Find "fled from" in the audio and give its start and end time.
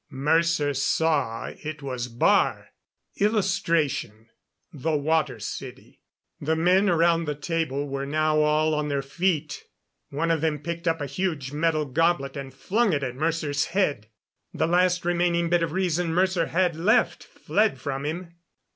17.23-18.03